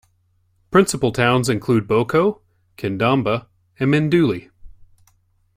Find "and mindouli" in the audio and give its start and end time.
3.79-4.49